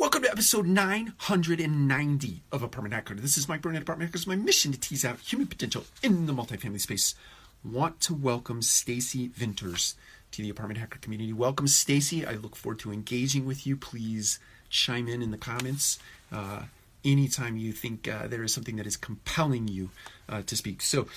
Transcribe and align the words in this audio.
Welcome 0.00 0.22
to 0.22 0.30
episode 0.30 0.66
990 0.66 2.42
of 2.50 2.62
Apartment 2.62 2.94
Hacker. 2.94 3.16
This 3.16 3.36
is 3.36 3.50
Mike 3.50 3.60
Burnett, 3.60 3.82
Apartment 3.82 4.08
Hacker. 4.08 4.18
Hackers. 4.18 4.26
My 4.26 4.34
mission 4.34 4.72
to 4.72 4.80
tease 4.80 5.04
out 5.04 5.20
human 5.20 5.46
potential 5.46 5.84
in 6.02 6.24
the 6.24 6.32
multifamily 6.32 6.80
space. 6.80 7.14
Want 7.62 8.00
to 8.00 8.14
welcome 8.14 8.62
Stacy 8.62 9.28
Vinters 9.28 9.96
to 10.30 10.40
the 10.40 10.48
Apartment 10.48 10.78
Hacker 10.78 10.98
community. 11.00 11.34
Welcome, 11.34 11.68
Stacy. 11.68 12.24
I 12.24 12.32
look 12.32 12.56
forward 12.56 12.78
to 12.78 12.92
engaging 12.92 13.44
with 13.44 13.66
you. 13.66 13.76
Please 13.76 14.40
chime 14.70 15.06
in 15.06 15.20
in 15.20 15.32
the 15.32 15.36
comments 15.36 15.98
uh, 16.32 16.62
anytime 17.04 17.58
you 17.58 17.70
think 17.70 18.08
uh, 18.08 18.26
there 18.26 18.42
is 18.42 18.54
something 18.54 18.76
that 18.76 18.86
is 18.86 18.96
compelling 18.96 19.68
you 19.68 19.90
uh, 20.30 20.40
to 20.46 20.56
speak. 20.56 20.80
So, 20.80 21.08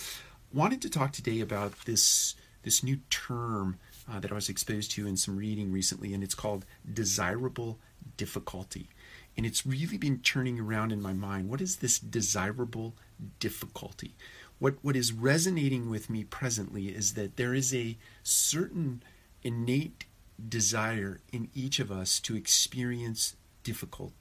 wanted 0.54 0.82
to 0.82 0.90
talk 0.90 1.14
today 1.14 1.40
about 1.40 1.86
this 1.86 2.36
this 2.64 2.84
new 2.84 2.98
term 3.10 3.80
uh, 4.12 4.20
that 4.20 4.32
I 4.32 4.36
was 4.36 4.50
exposed 4.50 4.92
to 4.92 5.08
in 5.08 5.16
some 5.16 5.38
reading 5.38 5.72
recently, 5.72 6.14
and 6.14 6.22
it's 6.22 6.36
called 6.36 6.66
desirable 6.92 7.80
difficulty. 8.18 8.90
And 9.36 9.46
it's 9.46 9.66
really 9.66 9.98
been 9.98 10.20
turning 10.20 10.60
around 10.60 10.92
in 10.92 11.02
my 11.02 11.14
mind. 11.14 11.50
What 11.50 11.62
is 11.62 11.78
this 11.78 12.00
desirable 12.00 12.96
difficulty? 13.40 14.16
What, 14.60 14.76
what 14.82 14.96
is 14.96 15.12
resonating 15.12 15.90
with 15.90 16.10
me 16.10 16.24
presently 16.24 16.88
is 16.88 17.16
that 17.16 17.38
there 17.38 17.54
is 17.54 17.74
a 17.74 17.98
certain 18.22 19.04
innate 19.42 20.06
desire 20.50 21.20
in 21.32 21.50
each 21.54 21.80
of 21.80 21.92
us 21.92 22.20
to 22.20 22.36
experience 22.36 23.36
difficult 23.64 24.14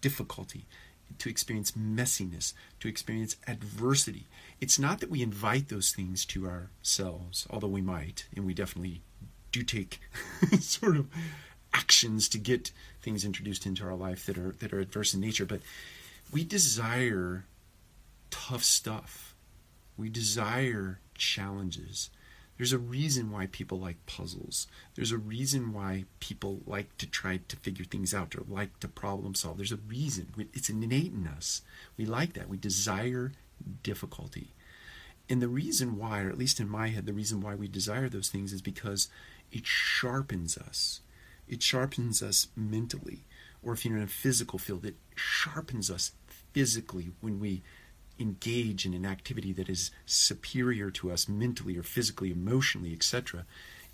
difficulty 0.00 0.66
to 1.18 1.30
experience 1.30 1.72
messiness 1.72 2.52
to 2.80 2.88
experience 2.88 3.36
adversity 3.46 4.26
it's 4.60 4.78
not 4.78 5.00
that 5.00 5.10
we 5.10 5.22
invite 5.22 5.68
those 5.68 5.92
things 5.92 6.24
to 6.24 6.46
ourselves 6.46 7.46
although 7.50 7.68
we 7.68 7.80
might 7.80 8.26
and 8.34 8.44
we 8.44 8.52
definitely 8.52 9.02
do 9.52 9.62
take 9.62 10.00
sort 10.60 10.96
of 10.96 11.06
actions 11.74 12.28
to 12.30 12.38
get 12.38 12.70
things 13.02 13.24
introduced 13.24 13.66
into 13.66 13.84
our 13.84 13.94
life 13.94 14.24
that 14.26 14.38
are 14.38 14.54
that 14.60 14.72
are 14.72 14.80
adverse 14.80 15.12
in 15.12 15.20
nature 15.20 15.44
but 15.44 15.60
we 16.32 16.44
desire 16.44 17.44
tough 18.34 18.64
stuff. 18.64 19.34
We 19.96 20.08
desire 20.08 20.98
challenges. 21.16 22.10
There's 22.56 22.72
a 22.72 22.78
reason 22.78 23.30
why 23.30 23.46
people 23.46 23.78
like 23.78 24.04
puzzles. 24.06 24.66
There's 24.94 25.12
a 25.12 25.18
reason 25.18 25.72
why 25.72 26.04
people 26.20 26.60
like 26.66 26.96
to 26.98 27.06
try 27.06 27.40
to 27.48 27.56
figure 27.56 27.84
things 27.84 28.12
out 28.12 28.34
or 28.34 28.42
like 28.48 28.80
to 28.80 28.88
problem 28.88 29.34
solve. 29.34 29.56
There's 29.56 29.72
a 29.72 29.76
reason. 29.76 30.48
It's 30.52 30.68
innate 30.68 31.12
in 31.12 31.26
us. 31.28 31.62
We 31.96 32.06
like 32.06 32.32
that. 32.34 32.48
We 32.48 32.56
desire 32.56 33.32
difficulty. 33.82 34.52
And 35.28 35.40
the 35.40 35.48
reason 35.48 35.96
why 35.96 36.22
or 36.22 36.28
at 36.28 36.38
least 36.38 36.60
in 36.60 36.68
my 36.68 36.88
head 36.88 37.06
the 37.06 37.12
reason 37.12 37.40
why 37.40 37.54
we 37.54 37.66
desire 37.66 38.08
those 38.08 38.28
things 38.28 38.52
is 38.52 38.60
because 38.60 39.08
it 39.50 39.66
sharpens 39.66 40.58
us 40.58 41.00
it 41.48 41.62
sharpens 41.62 42.22
us 42.22 42.48
mentally. 42.56 43.24
Or 43.62 43.72
if 43.72 43.84
you're 43.84 43.96
in 43.96 44.02
a 44.02 44.08
physical 44.08 44.58
field, 44.58 44.84
it 44.84 44.96
sharpens 45.14 45.90
us 45.90 46.12
physically 46.52 47.10
when 47.20 47.40
we 47.40 47.62
engage 48.18 48.86
in 48.86 48.94
an 48.94 49.04
activity 49.04 49.52
that 49.52 49.68
is 49.68 49.90
superior 50.06 50.90
to 50.90 51.10
us 51.10 51.28
mentally 51.28 51.76
or 51.76 51.82
physically, 51.82 52.30
emotionally, 52.30 52.92
etc. 52.92 53.44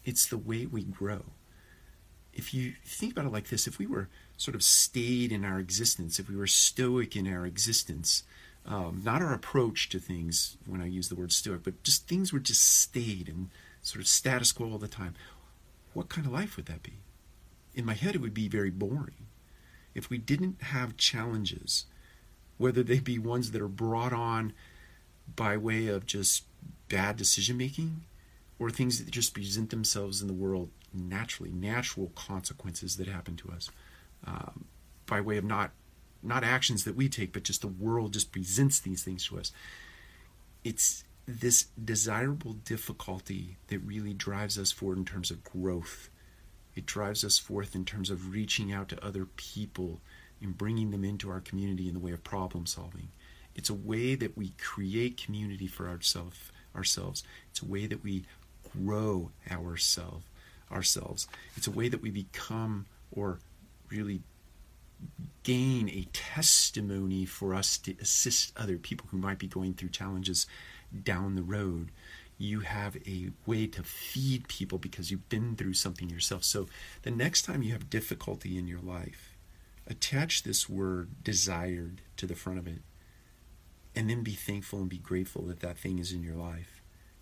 It's 0.04 0.26
the 0.26 0.38
way 0.38 0.66
we 0.66 0.82
grow. 0.82 1.22
If 2.32 2.54
you 2.54 2.74
think 2.84 3.12
about 3.12 3.26
it 3.26 3.32
like 3.32 3.48
this, 3.48 3.66
if 3.66 3.78
we 3.78 3.86
were 3.86 4.08
sort 4.36 4.54
of 4.54 4.62
stayed 4.62 5.32
in 5.32 5.44
our 5.44 5.58
existence, 5.58 6.18
if 6.18 6.28
we 6.28 6.36
were 6.36 6.46
stoic 6.46 7.16
in 7.16 7.26
our 7.26 7.46
existence, 7.46 8.22
um, 8.66 9.02
not 9.04 9.22
our 9.22 9.34
approach 9.34 9.88
to 9.90 9.98
things 9.98 10.56
when 10.66 10.80
I 10.80 10.86
use 10.86 11.08
the 11.08 11.16
word 11.16 11.32
stoic, 11.32 11.62
but 11.64 11.82
just 11.82 12.06
things 12.06 12.32
were 12.32 12.38
just 12.38 12.64
stayed 12.64 13.28
and 13.28 13.50
sort 13.82 14.00
of 14.00 14.08
status 14.08 14.52
quo 14.52 14.70
all 14.70 14.78
the 14.78 14.88
time, 14.88 15.14
what 15.92 16.08
kind 16.08 16.26
of 16.26 16.32
life 16.32 16.56
would 16.56 16.66
that 16.66 16.82
be? 16.82 16.94
In 17.74 17.84
my 17.84 17.94
head, 17.94 18.14
it 18.14 18.20
would 18.20 18.34
be 18.34 18.48
very 18.48 18.70
boring. 18.70 19.26
If 19.94 20.10
we 20.10 20.18
didn't 20.18 20.62
have 20.62 20.96
challenges, 20.96 21.86
whether 22.58 22.82
they 22.82 23.00
be 23.00 23.18
ones 23.18 23.50
that 23.50 23.62
are 23.62 23.68
brought 23.68 24.12
on 24.12 24.52
by 25.36 25.56
way 25.56 25.86
of 25.86 26.06
just 26.06 26.44
bad 26.88 27.16
decision 27.16 27.56
making 27.56 28.02
or 28.58 28.70
things 28.70 29.02
that 29.02 29.10
just 29.10 29.34
present 29.34 29.70
themselves 29.70 30.20
in 30.20 30.28
the 30.28 30.34
world 30.34 30.70
naturally, 30.92 31.50
natural 31.50 32.10
consequences 32.14 32.96
that 32.96 33.06
happen 33.06 33.36
to 33.36 33.50
us 33.50 33.70
um, 34.26 34.64
by 35.06 35.20
way 35.20 35.36
of 35.36 35.44
not 35.44 35.70
not 36.22 36.44
actions 36.44 36.84
that 36.84 36.94
we 36.94 37.08
take, 37.08 37.32
but 37.32 37.44
just 37.44 37.62
the 37.62 37.66
world 37.66 38.12
just 38.12 38.30
presents 38.30 38.78
these 38.78 39.02
things 39.02 39.24
to 39.26 39.38
us. 39.38 39.52
It's 40.64 41.02
this 41.26 41.68
desirable 41.82 42.52
difficulty 42.52 43.56
that 43.68 43.78
really 43.78 44.12
drives 44.12 44.58
us 44.58 44.70
forward 44.70 44.98
in 44.98 45.06
terms 45.06 45.30
of 45.30 45.42
growth 45.42 46.10
it 46.76 46.86
drives 46.86 47.24
us 47.24 47.38
forth 47.38 47.74
in 47.74 47.84
terms 47.84 48.10
of 48.10 48.32
reaching 48.32 48.72
out 48.72 48.88
to 48.88 49.04
other 49.04 49.26
people 49.36 50.00
and 50.40 50.56
bringing 50.56 50.90
them 50.90 51.04
into 51.04 51.30
our 51.30 51.40
community 51.40 51.88
in 51.88 51.94
the 51.94 52.00
way 52.00 52.12
of 52.12 52.24
problem 52.24 52.66
solving. 52.66 53.08
It's 53.54 53.68
a 53.68 53.74
way 53.74 54.14
that 54.14 54.36
we 54.36 54.52
create 54.58 55.22
community 55.22 55.66
for 55.66 55.88
ourselves. 55.88 56.38
Ourselves. 56.74 57.24
It's 57.50 57.62
a 57.62 57.66
way 57.66 57.86
that 57.86 58.02
we 58.04 58.24
grow. 58.72 59.30
Ourselves. 59.50 61.26
It's 61.56 61.66
a 61.66 61.72
way 61.72 61.88
that 61.88 62.00
we 62.00 62.10
become 62.10 62.86
or 63.10 63.40
really 63.90 64.22
gain 65.42 65.88
a 65.88 66.06
testimony 66.12 67.24
for 67.24 67.54
us 67.54 67.76
to 67.78 67.96
assist 68.00 68.52
other 68.56 68.76
people 68.78 69.08
who 69.10 69.18
might 69.18 69.38
be 69.38 69.48
going 69.48 69.74
through 69.74 69.88
challenges 69.88 70.46
down 71.02 71.34
the 71.34 71.42
road 71.42 71.90
you 72.40 72.60
have 72.60 72.96
a 73.06 73.30
way 73.44 73.66
to 73.66 73.82
feed 73.82 74.48
people 74.48 74.78
because 74.78 75.10
you've 75.10 75.28
been 75.28 75.54
through 75.56 75.74
something 75.74 76.08
yourself. 76.08 76.42
So 76.42 76.68
the 77.02 77.10
next 77.10 77.42
time 77.42 77.62
you 77.62 77.72
have 77.72 77.90
difficulty 77.90 78.56
in 78.56 78.66
your 78.66 78.80
life, 78.80 79.36
attach 79.86 80.42
this 80.42 80.66
word 80.66 81.22
desired 81.22 82.00
to 82.16 82.26
the 82.26 82.34
front 82.34 82.58
of 82.58 82.66
it. 82.66 82.80
And 83.94 84.08
then 84.08 84.22
be 84.22 84.32
thankful 84.32 84.78
and 84.78 84.88
be 84.88 84.96
grateful 84.96 85.42
that 85.42 85.60
that 85.60 85.76
thing 85.76 85.98
is 85.98 86.12
in 86.12 86.22
your 86.22 86.36
life. 86.36 86.80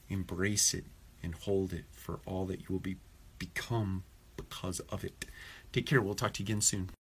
Embrace 0.09 0.73
it 0.73 0.85
and 1.21 1.35
hold 1.35 1.73
it 1.73 1.87
for 1.91 2.21
all 2.25 2.47
that 2.47 2.61
you 2.61 2.67
will 2.69 2.79
be 2.79 2.99
become 3.41 4.05
because 4.37 4.79
of 4.81 5.03
it. 5.03 5.25
Take 5.73 5.87
care. 5.87 6.01
We'll 6.01 6.15
talk 6.15 6.33
to 6.35 6.43
you 6.43 6.47
again 6.47 6.61
soon. 6.61 6.91